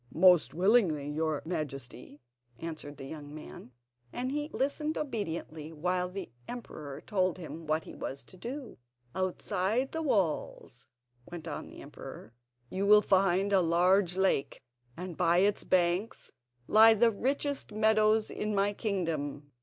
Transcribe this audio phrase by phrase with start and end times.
[0.15, 2.21] "Most willingly, your Majesty,"
[2.57, 3.71] answered the young man,
[4.11, 8.79] and he listened obediently while the emperor told him what he was to do.
[9.13, 10.87] "Outside the city walls,"
[11.29, 12.33] went on the emperor,
[12.71, 14.59] "you will find a large lake,
[14.97, 16.31] and by its banks
[16.65, 19.51] lie the richest meadows in my kingdom.